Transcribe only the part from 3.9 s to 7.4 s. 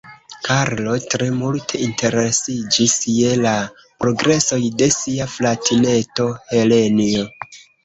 progresoj de sia fratineto Helenjo.